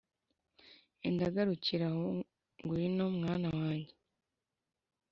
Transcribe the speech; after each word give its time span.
enda 1.07 1.33
garukira 1.35 1.85
aho 1.91 2.05
ngwino 2.63 3.05
mwana 3.17 3.47
wanjye, 3.59 3.93